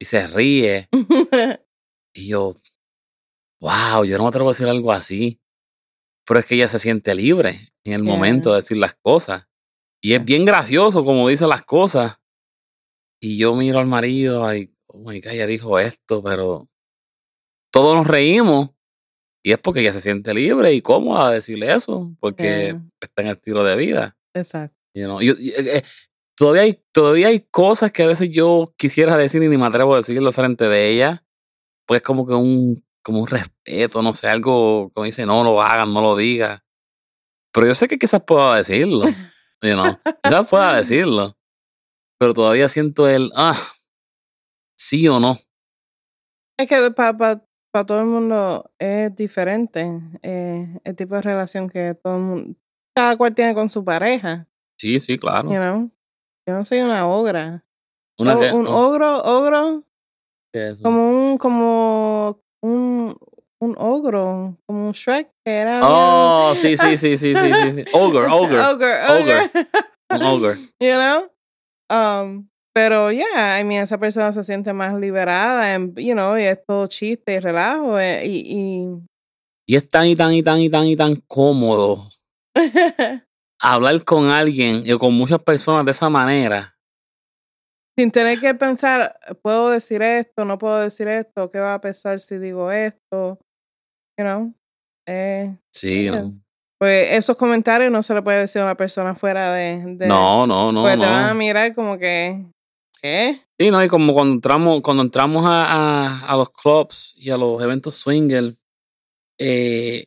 y 0.00 0.04
se 0.04 0.26
ríe 0.26 0.88
y 2.14 2.28
yo, 2.28 2.52
wow, 3.60 4.04
yo 4.04 4.16
no 4.18 4.24
me 4.24 4.28
atrevo 4.28 4.48
a 4.48 4.52
decir 4.52 4.68
algo 4.68 4.92
así. 4.92 5.40
Pero 6.26 6.40
es 6.40 6.46
que 6.46 6.56
ella 6.56 6.68
se 6.68 6.78
siente 6.78 7.14
libre 7.14 7.72
en 7.84 7.94
el 7.94 8.02
Yeah. 8.02 8.12
momento 8.12 8.50
de 8.50 8.56
decir 8.56 8.76
las 8.76 8.94
cosas. 9.02 9.46
Y 10.02 10.12
es 10.12 10.22
bien 10.24 10.44
gracioso 10.44 11.04
como 11.04 11.26
dice 11.28 11.46
las 11.46 11.64
cosas. 11.64 12.18
Y 13.20 13.36
yo 13.38 13.54
miro 13.54 13.78
al 13.80 13.86
marido 13.86 14.54
y, 14.54 14.70
oh 14.86 14.98
my 14.98 15.20
God, 15.20 15.32
ella 15.32 15.46
dijo 15.46 15.78
esto, 15.78 16.22
pero 16.22 16.68
todos 17.72 17.96
nos 17.96 18.06
reímos. 18.06 18.70
Y 19.44 19.52
es 19.52 19.58
porque 19.58 19.80
ella 19.80 19.92
se 19.92 20.00
siente 20.00 20.34
libre 20.34 20.72
y 20.72 20.82
cómoda 20.82 21.28
de 21.30 21.36
decirle 21.36 21.72
eso, 21.72 22.12
porque 22.20 22.44
Yeah. 22.72 22.82
está 23.00 23.22
en 23.22 23.28
el 23.28 23.34
estilo 23.36 23.64
de 23.64 23.76
vida. 23.76 24.16
Exacto. 24.34 24.76
you 24.94 25.04
know. 25.04 25.20
Yo- 25.20 25.34
eh, 25.34 25.78
eh, 25.78 25.82
todavía, 26.36 26.62
hay, 26.62 26.82
todavía 26.92 27.28
hay 27.28 27.40
cosas 27.50 27.92
que 27.92 28.02
a 28.02 28.06
veces 28.08 28.30
yo 28.30 28.74
quisiera 28.76 29.16
decir 29.16 29.42
y 29.42 29.48
ni 29.48 29.56
me 29.56 29.66
atrevo 29.66 29.94
a 29.94 29.98
decirlo 29.98 30.32
frente 30.32 30.68
de 30.68 30.88
ella. 30.90 31.24
Pues 31.86 32.02
es 32.02 32.06
como 32.06 32.26
que 32.26 32.34
un, 32.34 32.84
como 33.02 33.20
un 33.20 33.26
respeto, 33.28 34.02
no 34.02 34.12
sé, 34.12 34.28
algo 34.28 34.90
como 34.92 35.04
dice, 35.06 35.24
no 35.24 35.42
lo 35.44 35.62
hagan, 35.62 35.92
no 35.94 36.02
lo 36.02 36.16
digas. 36.16 36.60
Pero 37.52 37.66
yo 37.66 37.74
sé 37.74 37.88
que 37.88 37.98
quizás 37.98 38.22
pueda 38.24 38.56
decirlo. 38.56 39.06
You 39.62 39.72
know, 39.74 39.98
quizás 40.22 40.48
pueda 40.48 40.76
decirlo. 40.76 41.37
Pero 42.18 42.34
todavía 42.34 42.68
siento 42.68 43.08
el, 43.08 43.30
ah, 43.36 43.56
sí 44.76 45.06
o 45.08 45.20
no. 45.20 45.36
Es 46.58 46.68
que 46.68 46.90
para 46.90 47.40
todo 47.86 48.00
el 48.00 48.06
mundo 48.06 48.70
es 48.78 49.14
diferente 49.14 49.88
eh, 50.22 50.80
el 50.82 50.96
tipo 50.96 51.14
de 51.14 51.22
relación 51.22 51.70
que 51.70 51.94
todo 51.94 52.16
el 52.16 52.22
mundo, 52.22 52.58
cada 52.94 53.16
cual 53.16 53.34
tiene 53.34 53.54
con 53.54 53.70
su 53.70 53.84
pareja. 53.84 54.48
Sí, 54.80 54.98
sí, 54.98 55.18
claro. 55.18 55.48
You 55.50 55.56
know? 55.56 55.90
Yo 56.48 56.54
no 56.54 56.64
soy 56.64 56.80
una 56.80 57.06
ogra. 57.06 57.64
Una 58.18 58.36
O- 58.36 58.56
un 58.56 58.66
oh, 58.66 58.88
ogro, 58.88 59.18
ogro, 59.22 59.84
¿qué 60.52 60.70
es 60.70 60.72
eso? 60.74 60.82
como 60.82 61.08
un, 61.10 61.38
como 61.38 62.42
un, 62.64 63.16
un 63.60 63.76
ogro, 63.78 64.56
como 64.66 64.88
un 64.88 64.92
Shrek 64.92 65.30
que 65.44 65.52
era. 65.52 65.80
Oh, 65.84 66.52
sí, 66.56 66.76
sí, 66.76 66.96
sí, 66.96 67.16
sí, 67.16 67.34
sí, 67.36 67.52
sí, 67.52 67.72
sí. 67.72 67.84
Ogre, 67.92 68.26
ogre. 68.26 68.58
ogre, 68.66 68.94
ogre. 69.04 69.36
ogre. 69.36 69.50
Un 70.10 70.22
ogre. 70.22 70.54
you 70.80 70.94
know? 70.94 71.30
Um, 71.90 72.48
pero 72.74 73.10
yeah, 73.10 73.58
I 73.60 73.64
mean, 73.64 73.82
esa 73.82 73.98
persona 73.98 74.32
se 74.32 74.44
siente 74.44 74.72
más 74.72 74.94
liberada, 74.94 75.76
you 75.96 76.12
know, 76.14 76.36
y 76.38 76.44
es 76.44 76.62
todo 76.66 76.86
chiste 76.86 77.34
y 77.34 77.40
relajo. 77.40 77.98
eh, 77.98 78.24
y, 78.26 78.42
y 78.46 79.06
Y 79.66 79.76
es 79.76 79.88
tan 79.88 80.06
y 80.06 80.14
tan 80.14 80.32
y 80.32 80.42
tan 80.42 80.60
y 80.60 80.70
tan 80.70 80.86
y 80.86 80.96
tan 80.96 81.16
cómodo 81.26 82.08
hablar 83.60 84.04
con 84.04 84.26
alguien 84.26 84.82
y 84.84 84.96
con 84.98 85.14
muchas 85.14 85.42
personas 85.42 85.84
de 85.84 85.90
esa 85.90 86.08
manera. 86.08 86.74
sin 87.98 88.12
tener 88.12 88.38
que 88.38 88.54
pensar, 88.54 89.18
puedo 89.42 89.70
decir 89.70 90.02
esto, 90.02 90.44
no 90.44 90.56
puedo 90.56 90.78
decir 90.78 91.08
esto, 91.08 91.50
qué 91.50 91.58
va 91.58 91.74
a 91.74 91.80
pensar 91.80 92.20
si 92.20 92.38
digo 92.38 92.70
esto, 92.70 93.40
you 94.16 94.24
know. 94.24 94.54
Eh, 95.08 95.56
Sí, 95.72 96.08
no. 96.10 96.40
Pues 96.78 97.12
esos 97.12 97.36
comentarios 97.36 97.90
no 97.90 98.02
se 98.02 98.14
le 98.14 98.22
puede 98.22 98.40
decir 98.40 98.62
a 98.62 98.64
una 98.64 98.76
persona 98.76 99.14
fuera 99.14 99.52
de, 99.52 99.82
de 99.96 100.06
No, 100.06 100.46
no, 100.46 100.70
no, 100.72 100.82
pues 100.82 100.98
te 100.98 101.04
van 101.04 101.24
a 101.24 101.28
no. 101.28 101.34
mirar 101.34 101.74
como 101.74 101.98
que 101.98 102.44
¿qué? 103.02 103.40
Sí, 103.58 103.70
no, 103.70 103.82
y 103.84 103.88
como 103.88 104.12
cuando 104.14 104.34
entramos, 104.34 104.80
cuando 104.82 105.02
entramos 105.02 105.44
a, 105.46 105.64
a, 105.64 106.20
a 106.26 106.36
los 106.36 106.50
clubs 106.50 107.14
y 107.18 107.30
a 107.30 107.36
los 107.36 107.60
eventos 107.62 107.96
swinger, 107.96 108.54
eh, 109.38 110.04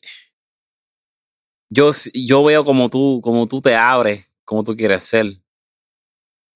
yo, 1.70 1.92
yo 2.14 2.44
veo 2.44 2.64
como 2.66 2.90
tú, 2.90 3.20
como 3.24 3.48
tú 3.48 3.62
te 3.62 3.76
abres, 3.76 4.34
como 4.44 4.64
tú 4.64 4.76
quieres 4.76 5.04
ser. 5.04 5.38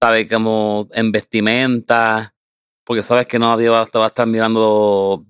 Sabes, 0.02 0.30
como 0.30 0.88
en 0.92 1.12
vestimenta, 1.12 2.34
porque 2.84 3.02
sabes 3.02 3.28
que 3.28 3.40
nadie 3.40 3.70
va, 3.70 3.86
te 3.86 3.98
va 3.98 4.06
a 4.06 4.08
estar 4.10 4.28
mirando 4.28 5.26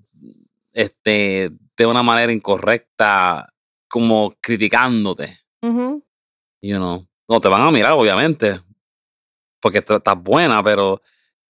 este, 0.72 1.50
de 1.76 1.86
una 1.86 2.02
manera 2.02 2.32
incorrecta, 2.32 3.48
como 3.88 4.34
criticándote. 4.40 5.38
You 6.62 6.76
know. 6.76 7.06
No, 7.28 7.40
te 7.40 7.48
van 7.48 7.62
a 7.62 7.70
mirar, 7.70 7.92
obviamente, 7.92 8.60
porque 9.60 9.78
estás 9.78 10.22
buena, 10.22 10.62
pero 10.62 11.00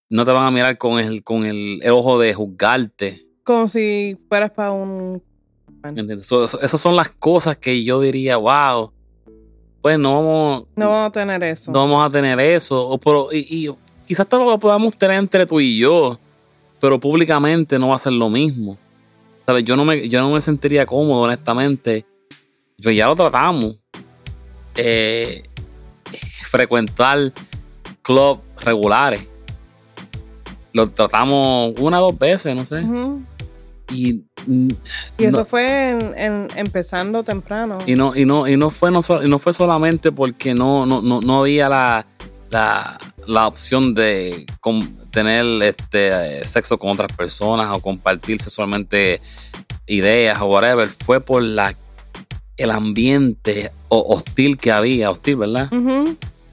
no 0.08 0.24
te 0.24 0.30
van 0.30 0.46
a 0.46 0.50
mirar 0.50 0.78
con 0.78 0.98
el, 0.98 1.22
con 1.22 1.44
el, 1.44 1.80
el 1.82 1.90
ojo 1.90 2.18
de 2.18 2.32
juzgarte. 2.34 3.26
Como 3.44 3.68
si 3.68 4.16
fueras 4.28 4.50
para 4.50 4.72
un 4.72 5.22
eso- 6.20 6.60
esas 6.60 6.80
son 6.80 6.96
las 6.96 7.10
cosas 7.10 7.56
que 7.58 7.84
yo 7.84 8.00
diría, 8.00 8.36
wow, 8.38 8.92
pues 9.82 9.98
no 9.98 10.14
vamos, 10.14 10.68
no 10.74 10.90
vamos 10.90 11.08
a 11.08 11.12
tener 11.12 11.42
eso. 11.44 11.70
no 11.70 11.80
vamos 11.80 12.06
a 12.06 12.10
tener 12.10 12.40
eso. 12.40 12.88
O 12.88 12.98
pero, 12.98 13.28
y, 13.30 13.66
y 13.66 13.74
quizás 14.06 14.26
te 14.26 14.36
lo 14.36 14.58
podamos 14.58 14.96
tener 14.96 15.18
entre 15.18 15.46
tú 15.46 15.60
y 15.60 15.78
yo, 15.78 16.18
pero 16.80 16.98
públicamente 16.98 17.78
no 17.78 17.90
va 17.90 17.96
a 17.96 18.00
ser 18.00 18.12
lo 18.14 18.28
mismo. 18.28 18.78
¿Sabes? 19.46 19.62
Yo 19.62 19.76
no 19.76 19.84
me, 19.84 20.08
yo 20.08 20.20
no 20.20 20.30
me 20.32 20.40
sentiría 20.40 20.86
cómodo, 20.86 21.20
honestamente. 21.22 22.04
Yo 22.78 22.90
ya 22.90 23.06
lo 23.06 23.16
tratamos. 23.16 23.76
Eh, 24.76 25.42
frecuentar 26.50 27.32
clubs 28.02 28.40
regulares. 28.64 29.26
Lo 30.72 30.88
tratamos 30.90 31.72
una 31.78 32.00
o 32.02 32.10
dos 32.10 32.18
veces, 32.18 32.54
no 32.54 32.64
sé. 32.64 32.84
Y, 33.92 34.24
Y 34.46 35.24
eso 35.24 35.38
no- 35.38 35.44
fue 35.46 35.90
en, 35.90 36.14
en- 36.18 36.48
empezando 36.56 37.22
temprano. 37.22 37.78
y 37.86 37.94
no, 37.94 38.14
y 38.14 38.24
no, 38.24 38.46
y 38.46 38.56
no 38.56 38.70
fue 38.70 38.90
no, 38.90 39.00
y 39.24 39.28
no 39.28 39.38
fue 39.38 39.52
solamente 39.52 40.12
porque 40.12 40.54
no, 40.54 40.84
no, 40.86 41.00
no, 41.00 41.20
no 41.20 41.40
había 41.40 41.68
la, 41.68 42.06
la, 42.50 42.98
la 43.26 43.46
opción 43.46 43.94
de 43.94 44.44
tener 45.10 45.44
este 45.62 46.44
sexo 46.44 46.78
con 46.78 46.90
otras 46.90 47.10
personas 47.16 47.70
o 47.72 47.80
compartir 47.80 48.42
sexualmente 48.42 49.20
ideas 49.86 50.40
o 50.42 50.46
whatever. 50.46 50.88
Fue 50.88 51.20
por 51.20 51.42
la 51.42 51.74
el 52.56 52.70
ambiente 52.70 53.70
ho- 53.88 54.04
hostil 54.14 54.56
que 54.58 54.72
había, 54.72 55.10
hostil, 55.10 55.36
¿verdad? 55.36 55.70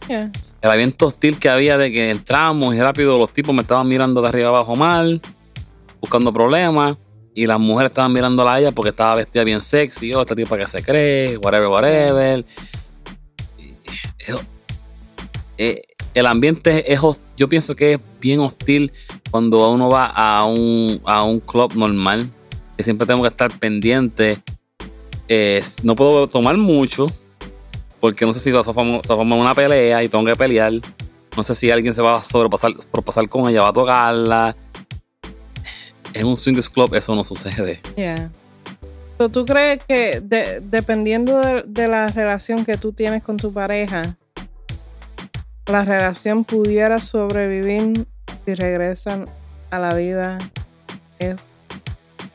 Yeah. 0.07 0.31
El 0.62 0.69
ambiente 0.72 1.05
hostil 1.05 1.39
que 1.39 1.50
había 1.50 1.77
de 1.77 1.91
que 1.91 2.12
entramos 2.12 2.75
y 2.75 2.79
rápido 2.81 3.17
los 3.17 3.31
tipos 3.31 3.55
me 3.55 3.62
estaban 3.62 3.88
mirando 3.88 4.22
de 4.22 4.27
arriba 4.27 4.50
abajo 4.50 4.75
mal, 4.75 5.22
buscando 6.01 6.33
problemas. 6.33 6.98
Y 7.36 7.48
las 7.48 7.60
mujeres 7.60 7.89
estaban 7.91 8.13
mirándola 8.13 8.53
a 8.53 8.60
ella 8.60 8.72
porque 8.72 8.89
estaba 8.89 9.15
vestida 9.15 9.43
bien 9.43 9.60
sexy. 9.60 10.13
Oh, 10.13 10.22
esta 10.22 10.36
tipa 10.36 10.55
que 10.57 10.67
se 10.67 10.83
cree, 10.83 11.36
whatever, 11.38 11.67
whatever. 11.67 12.45
Eh, 13.57 14.36
eh, 15.57 15.81
el 16.13 16.25
ambiente 16.27 16.93
es, 16.93 17.00
yo 17.36 17.48
pienso 17.50 17.75
que 17.75 17.93
es 17.93 18.00
bien 18.22 18.39
hostil 18.39 18.91
cuando 19.31 19.72
uno 19.72 19.89
va 19.89 20.05
a 20.07 20.45
un, 20.45 21.01
a 21.05 21.24
un 21.24 21.39
club 21.39 21.74
normal. 21.75 22.29
Que 22.77 22.83
siempre 22.83 23.07
tengo 23.07 23.22
que 23.24 23.29
estar 23.29 23.51
pendiente. 23.57 24.38
No 25.84 25.96
puedo 25.96 26.27
tomar 26.27 26.58
mucho 26.58 27.08
porque 28.00 28.25
no 28.25 28.34
sé 28.34 28.39
si 28.39 28.51
va 28.51 28.60
a 28.62 28.63
formar 28.63 29.01
una 29.39 29.56
pelea 29.56 30.03
y 30.03 30.10
tengo 30.10 30.25
que 30.25 30.36
pelear. 30.36 30.74
No 31.36 31.44
sé 31.44 31.56
si 31.56 31.72
alguien 31.72 31.94
se 31.94 32.01
va 32.01 32.18
a 32.18 32.22
sobrepasar, 32.22 32.74
pasar 33.06 33.27
con 33.30 33.50
ella, 33.50 33.63
va 33.63 33.70
a 33.70 33.74
tocarla. 33.74 34.56
en 36.13 36.27
un 36.27 36.38
swingers 36.38 36.70
club 36.70 36.94
eso 36.94 37.15
no 37.15 37.24
sucede. 37.24 37.82
Yeah. 37.96 38.30
¿Tú 39.32 39.46
crees 39.46 39.80
que 39.88 40.20
de- 40.22 40.60
dependiendo 40.60 41.39
de, 41.39 41.63
de 41.65 41.88
la 41.88 42.10
relación 42.10 42.65
que 42.65 42.77
tú 42.77 42.92
tienes 42.92 43.24
con 43.24 43.38
tu 43.38 43.53
pareja, 43.53 44.18
la 45.65 45.86
relación 45.86 46.44
pudiera 46.44 47.00
sobrevivir 47.00 48.06
si 48.46 48.53
regresan 48.56 49.30
a 49.72 49.80
la 49.80 49.96
vida 49.96 50.38
es 51.20 51.38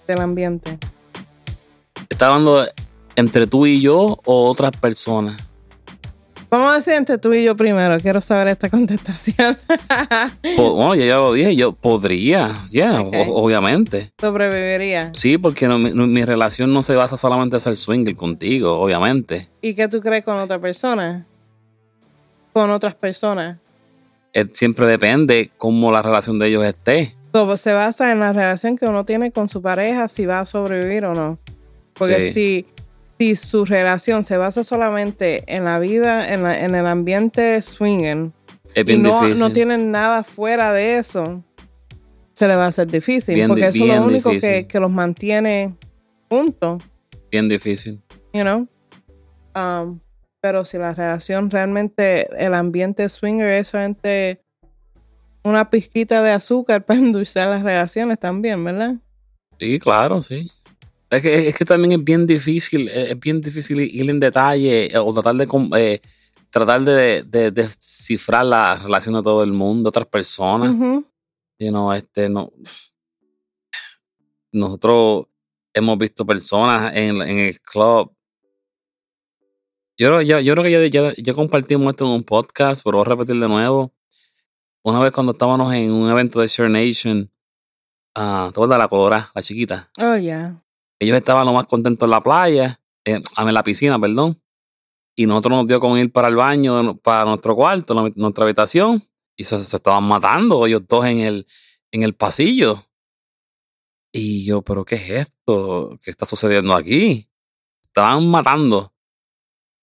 del 0.07 0.21
ambiente? 0.21 0.79
¿Está 2.19 2.27
hablando 2.35 2.67
entre 3.15 3.47
tú 3.47 3.65
y 3.65 3.81
yo 3.81 4.19
o 4.25 4.49
otras 4.49 4.73
personas? 4.73 5.37
Vamos 6.51 6.73
a 6.73 6.75
decir 6.75 6.95
entre 6.95 7.17
tú 7.17 7.33
y 7.33 7.45
yo 7.45 7.57
primero. 7.57 7.97
Quiero 8.01 8.21
saber 8.21 8.49
esta 8.49 8.69
contestación. 8.71 9.57
Bueno, 10.57 10.97
ya, 10.97 11.05
ya 11.05 11.17
lo 11.19 11.33
dije, 11.33 11.55
yo 11.55 11.71
podría, 11.75 12.57
ya, 12.73 13.03
o- 13.03 13.45
obviamente. 13.45 14.11
Sobreviviría. 14.21 15.13
Sí, 15.15 15.39
porque 15.39 15.69
no- 15.69 15.79
mi, 15.79 16.25
relación 16.25 16.73
no 16.75 16.83
se 16.83 16.97
basa 16.97 17.17
solamente 17.17 17.55
en 17.55 17.61
ser 17.61 17.77
swinger 17.77 18.17
contigo, 18.17 18.81
obviamente. 18.81 19.49
¿Y 19.63 19.75
qué 19.75 19.87
tú 19.87 20.01
crees 20.01 20.25
con 20.25 20.41
otra 20.41 20.59
persona? 20.59 21.25
Con 22.53 22.73
otras 22.73 22.97
personas. 22.97 23.59
Eh, 24.33 24.45
siempre 24.55 24.87
depende 24.87 25.53
cómo 25.57 25.93
la 25.93 26.03
relación 26.03 26.41
de 26.41 26.49
ellos 26.49 26.65
esté. 26.65 27.15
Todo 27.31 27.57
se 27.57 27.73
basa 27.75 28.11
en 28.11 28.19
la 28.19 28.33
relación 28.33 28.77
que 28.77 28.87
uno 28.87 29.05
tiene 29.05 29.31
con 29.31 29.49
su 29.49 29.63
pareja, 29.63 30.09
si 30.09 30.27
va 30.27 30.41
a 30.41 30.47
sobrevivir 30.47 31.05
o 31.05 31.15
no. 31.15 31.39
Porque 31.99 32.21
Sí. 32.21 32.33
si, 32.33 32.67
si 33.19 33.37
su 33.37 33.65
relación 33.65 34.23
se 34.25 34.37
basa 34.37 34.63
solamente 34.65 35.43
en 35.47 35.65
la 35.65 35.79
vida, 35.79 36.33
en, 36.33 36.43
la- 36.45 36.59
en 36.59 36.75
el 36.75 36.87
ambiente 36.87 37.61
swinging, 37.63 38.33
Es 38.75 38.89
y 38.89 38.97
no, 38.99 39.21
difícil. 39.23 39.39
no 39.41 39.53
tienen 39.53 39.91
nada 39.91 40.23
fuera 40.25 40.73
de 40.73 40.99
eso, 40.99 41.43
se 42.33 42.47
le 42.47 42.55
va 42.55 42.67
a 42.67 42.69
hacer 42.69 42.87
difícil. 42.87 43.35
Bien 43.35 43.49
porque 43.49 43.67
eso 43.67 43.85
es 43.85 43.97
lo 43.99 44.07
único 44.07 44.31
que, 44.39 44.67
que 44.69 44.79
los 44.81 44.91
mantiene 44.91 45.75
juntos, 46.31 46.83
Bien 47.31 47.49
difícil. 47.49 48.01
you 48.33 48.43
know. 48.43 48.69
Um, 49.57 49.99
pero 50.41 50.65
si 50.65 50.79
la 50.79 50.95
relación 50.95 51.51
realmente, 51.51 52.29
el 52.43 52.55
ambiente 52.55 53.09
swinger 53.09 53.49
es 53.55 53.69
solamente 53.69 54.41
una 55.43 55.69
pizquita 55.69 56.23
de 56.23 56.31
azúcar 56.31 56.85
para 56.87 57.01
endulzar 57.01 57.49
las 57.49 57.63
relaciones 57.65 58.19
también, 58.21 58.63
¿verdad? 58.65 58.95
Sí, 59.59 59.81
claro, 59.81 60.23
sí. 60.23 60.49
Es 61.11 61.23
que, 61.23 61.49
es 61.49 61.55
que 61.57 61.65
también 61.65 61.93
es 61.93 62.05
bien 62.05 62.27
difícil, 62.27 62.89
eh, 62.89 63.13
es 63.13 63.19
bien 63.19 63.41
difícil 63.41 63.81
ir 63.81 64.11
en 64.11 64.21
detalle 64.21 64.87
eh, 64.95 64.99
o 64.99 65.13
tratar 65.13 65.35
de 65.37 65.49
eh, 65.79 66.01
tratar 66.51 66.83
de, 66.83 67.23
de- 67.23 67.23
de 67.25 67.51
descifrar 67.51 68.45
la 68.45 68.77
relación 68.77 69.15
de 69.15 69.23
todo 69.23 69.43
el 69.43 69.53
mundo, 69.53 69.89
otras 69.89 70.07
personas. 70.07 70.75
You 71.59 71.71
know, 71.71 71.93
este, 71.93 72.29
no. 72.29 72.53
Nosotros 74.53 75.27
hemos 75.75 75.99
visto 75.99 76.25
personas 76.27 76.93
en, 76.95 77.21
en 77.23 77.39
el 77.41 77.61
club. 77.61 78.13
Yo, 79.99 80.09
creo- 80.09 80.23
yo, 80.23 80.41
yo 80.41 80.53
creo 80.55 80.65
que 80.65 80.91
ya, 80.91 81.11
ya, 81.11 81.15
ya 81.17 81.35
compartimos 81.35 81.91
esto 81.91 82.05
en 82.05 82.13
un 82.13 82.23
podcast, 82.25 82.83
pero 82.85 82.99
voy 82.99 83.07
a 83.07 83.09
repetir 83.11 83.41
de 83.41 83.49
nuevo. 83.49 83.93
Una 84.85 85.01
vez 85.01 85.13
cuando 85.13 85.33
estábamos 85.33 85.73
en 85.75 85.91
un 85.91 86.09
evento 86.11 86.41
de 86.41 86.47
Share 86.49 86.71
Nation, 86.71 87.31
ah, 88.15 88.49
¿te 88.53 88.59
acuerdas 88.59 88.79
la 88.79 88.89
colora, 88.89 89.31
la 89.35 89.43
chiquita? 89.43 89.91
Oh, 89.99 90.17
yeah. 90.17 90.63
Ellos 91.01 91.17
estaban 91.17 91.47
lo 91.47 91.53
más 91.53 91.67
contentos 91.67 92.07
en 92.07 92.11
la 92.11 92.23
playa, 92.23 92.81
eh, 93.05 93.21
en 93.37 93.55
la 93.55 93.63
piscina, 93.63 93.99
perdón. 93.99 94.41
Y 95.17 95.27
nosotros 95.27 95.59
nos 95.59 95.67
dio 95.67 95.81
con 95.81 95.99
ir 95.99 96.13
para 96.13 96.29
el 96.29 96.37
baño, 96.37 96.97
para 96.99 97.25
nuestro 97.25 97.55
cuarto, 97.57 97.95
la- 97.95 98.13
nuestra 98.15 98.45
habitación. 98.45 99.03
Y 99.37 99.45
se, 99.45 99.59
se 99.65 99.77
estaban 99.77 100.05
matando 100.05 100.67
ellos 100.67 100.83
dos 100.89 101.05
en 101.07 101.21
el, 101.21 101.47
en 101.93 102.03
el 102.03 102.15
pasillo. 102.15 102.77
Y 104.13 104.45
yo, 104.47 104.63
¿pero 104.63 104.85
qué 104.85 104.97
es 104.97 105.11
esto? 105.11 105.91
¿Qué 106.03 106.11
está 106.11 106.25
sucediendo 106.27 106.75
aquí? 106.75 107.29
Estaban 107.87 108.27
matando. 108.29 108.93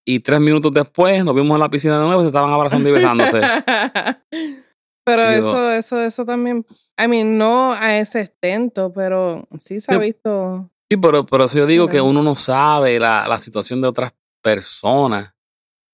Y 0.06 0.20
tres 0.20 0.40
minutos 0.40 0.72
después 0.72 1.24
nos 1.24 1.34
vimos 1.34 1.54
en 1.56 1.60
la 1.60 1.70
piscina 1.70 1.98
de 1.98 2.04
nuevo 2.06 2.20
y 2.20 2.24
se 2.24 2.28
estaban 2.28 2.50
abrazando 2.50 2.88
y 2.88 2.92
besándose. 2.92 3.40
pero 5.04 5.30
Digo- 5.30 5.48
eso, 5.50 5.72
eso, 5.72 6.02
eso 6.02 6.24
también, 6.24 6.64
I 7.02 7.08
mean, 7.08 7.36
no 7.38 7.72
a 7.72 7.98
ese 7.98 8.20
extento, 8.22 8.92
pero 8.92 9.46
sí 9.58 9.80
se 9.80 9.92
ha 9.94 9.98
visto. 9.98 10.70
Sí, 10.90 10.96
pero, 10.98 11.26
pero 11.26 11.48
si 11.48 11.58
yo 11.58 11.66
digo 11.66 11.88
que 11.88 12.00
uno 12.00 12.22
no 12.22 12.34
sabe 12.34 13.00
la, 13.00 13.26
la 13.26 13.38
situación 13.38 13.80
de 13.80 13.88
otras 13.88 14.14
personas, 14.42 15.34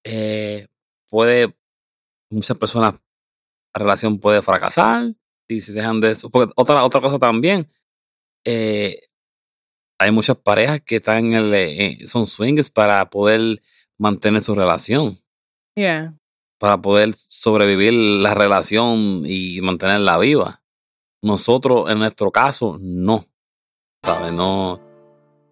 eh, 0.05 0.69
puede, 1.09 1.57
muchas 2.31 2.57
personas, 2.59 2.95
la 3.75 3.79
relación 3.79 4.19
puede 4.19 4.43
fracasar 4.43 5.15
y 5.49 5.61
si 5.63 5.73
dejan 5.73 6.01
de 6.01 6.11
eso. 6.11 6.29
Porque 6.31 6.53
otra, 6.57 6.85
otra 6.85 7.01
cosa 7.01 7.19
también, 7.19 7.71
eh, 8.45 9.01
hay 9.99 10.11
muchas 10.11 10.37
parejas 10.37 10.81
que 10.83 10.97
están 10.97 11.27
en 11.27 11.33
el, 11.35 11.55
eh, 11.55 12.07
son 12.07 12.27
swingers 12.27 12.71
para 12.71 13.09
poder 13.09 13.63
mantener 13.99 14.41
su 14.43 14.55
relación, 14.55 15.17
Yeah. 15.75 16.19
para 16.59 16.83
poder 16.83 17.15
sobrevivir 17.15 17.95
la 17.95 18.35
relación 18.35 19.23
y 19.25 19.59
mantenerla 19.63 20.19
viva. 20.19 20.63
Nosotros, 21.23 21.89
en 21.91 21.99
nuestro 21.99 22.31
caso, 22.31 22.77
no. 22.81 23.25
¿Sabes? 24.05 24.33
No, 24.33 24.81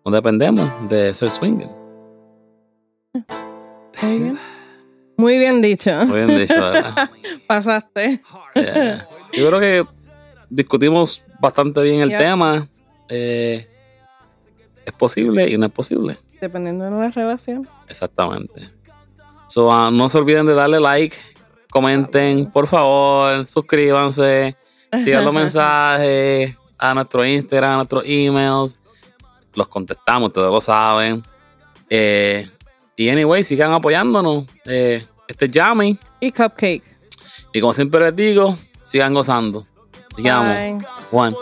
no 0.04 0.10
dependemos 0.10 0.68
de 0.88 1.14
ser 1.14 1.30
swinger. 1.30 1.68
Muy 4.02 4.18
bien. 4.18 4.38
Muy 5.16 5.38
bien 5.38 5.62
dicho. 5.62 5.90
Muy 6.06 6.24
bien 6.24 6.38
dicho, 6.38 6.54
¿verdad? 6.54 7.10
Pasaste. 7.46 8.22
Yeah. 8.54 9.06
Yo 9.32 9.48
creo 9.48 9.60
que 9.60 9.86
discutimos 10.48 11.24
bastante 11.38 11.80
bien 11.82 12.00
el 12.00 12.16
tema. 12.16 12.66
Eh, 13.08 13.68
es 14.84 14.92
posible 14.94 15.48
y 15.48 15.56
no 15.56 15.66
es 15.66 15.72
posible. 15.72 16.16
Dependiendo 16.40 16.86
de 16.86 16.90
la 16.90 17.10
relación. 17.10 17.68
Exactamente. 17.88 18.68
So, 19.46 19.72
ah, 19.72 19.90
no 19.92 20.08
se 20.08 20.18
olviden 20.18 20.46
de 20.46 20.54
darle 20.54 20.80
like, 20.80 21.14
comenten, 21.70 22.50
por 22.50 22.66
favor, 22.66 23.46
suscríbanse, 23.46 24.56
sigan 25.04 25.24
los 25.24 25.34
mensajes 25.34 26.56
a 26.80 26.94
nuestro 26.94 27.24
Instagram, 27.24 27.72
a 27.72 27.76
nuestros 27.76 28.04
emails. 28.06 28.78
Los 29.54 29.68
contestamos, 29.68 30.28
ustedes 30.28 30.50
lo 30.50 30.60
saben. 30.60 31.22
Eh, 31.88 32.48
y 32.96 33.08
anyway, 33.08 33.44
sigan 33.44 33.72
apoyándonos. 33.72 34.46
Eh, 34.64 35.04
este 35.28 35.46
es 35.46 35.52
Yami. 35.52 35.98
Y 36.20 36.32
cupcake. 36.32 36.82
Y 37.52 37.60
como 37.60 37.72
siempre 37.72 38.00
les 38.00 38.16
digo, 38.16 38.56
sigan 38.82 39.14
gozando. 39.14 39.66
Bye. 40.16 40.78
Juan. 41.10 41.34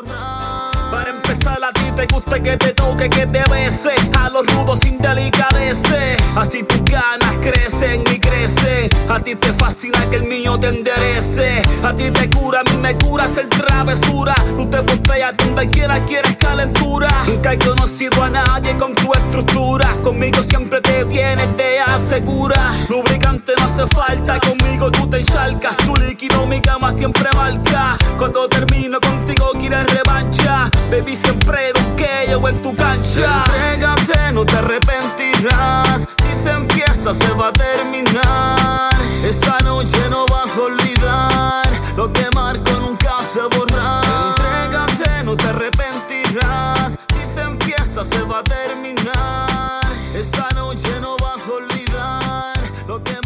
Te 1.99 2.07
gusta 2.15 2.41
que 2.41 2.57
te 2.57 2.73
toque, 2.75 3.11
que 3.11 3.27
te 3.27 3.43
bese. 3.51 3.93
A 4.21 4.31
los 4.31 4.47
rudos 4.55 4.79
sin 4.79 4.99
delicadece. 4.99 6.17
Así 6.37 6.63
tus 6.63 6.85
ganas 6.85 7.37
crecen 7.39 8.05
y 8.15 8.21
crecen. 8.21 8.89
A 9.09 9.19
ti 9.19 9.35
te 9.35 9.53
fascina 9.53 10.09
que 10.09 10.17
el 10.17 10.23
mío 10.23 10.57
te 10.61 10.69
enderece. 10.69 11.61
A 11.83 11.93
ti 11.93 12.09
te 12.13 12.31
cura, 12.31 12.61
a 12.61 12.71
mí 12.71 12.79
me 12.81 12.97
cura 12.99 13.25
hacer 13.25 13.49
travesura. 13.49 14.35
Tú 14.57 14.67
te 14.67 14.79
botellas 14.79 15.35
donde 15.39 15.69
quiera 15.71 16.05
quieres 16.05 16.37
calentura. 16.37 17.09
Nunca 17.27 17.55
he 17.55 17.59
conocido 17.59 18.23
a 18.23 18.31
nadie 18.31 18.77
con 18.77 18.95
tu 18.95 19.13
estructura. 19.13 19.97
Conmigo 20.03 20.41
siempre 20.45 20.81
te 20.81 21.03
viene, 21.03 21.49
te 21.49 21.81
asegura. 21.81 22.75
Lubricante 22.89 23.55
no 23.59 23.67
hace 23.67 23.87
falta, 23.89 24.39
conmigo 24.39 24.89
tú 24.93 25.09
te 25.09 25.19
encharcas. 25.19 25.77
Tu 25.79 25.97
líquido 25.97 26.47
mi 26.47 26.61
cama 26.61 26.93
siempre 26.93 27.29
marca. 27.35 27.97
Cuando 28.17 28.49
termino 28.49 29.01
contigo 29.01 29.51
quieres 29.59 29.93
revancha. 29.93 30.71
Baby 30.91 31.17
siempre 31.17 31.73
estrella 32.19 32.39
o 32.39 32.49
en 32.49 32.63
tu 32.63 32.75
cancha. 32.75 33.45
Entrégate, 33.47 34.33
no 34.33 34.45
te 34.45 34.57
arrepentirás. 34.57 36.07
Si 36.23 36.35
se 36.35 36.51
empieza, 36.51 37.15
se 37.15 37.33
va 37.33 37.49
a 37.49 37.53
terminar. 37.53 38.91
Esta 39.25 39.59
noche 39.61 40.09
no 40.11 40.27
vas 40.27 40.57
a 40.57 40.63
olvidar. 40.63 41.67
Lo 41.97 42.13
que 42.13 42.29
marco 42.35 42.73
nunca 42.81 43.23
se 43.23 43.41
borra. 43.57 44.01
Entrégate, 44.29 45.25
no 45.25 45.37
te 45.37 45.49
arrepentirás. 45.49 46.99
Si 47.15 47.25
se 47.25 47.43
empieza, 47.43 48.05
se 48.05 48.23
va 48.23 48.41
a 48.41 48.45
terminar. 48.45 49.83
Esta 50.15 50.49
noche 50.55 51.01
no 51.01 51.17
vas 51.19 51.49
a 51.49 51.53
olvidar. 51.53 52.55
Lo 52.87 53.03
que 53.03 53.19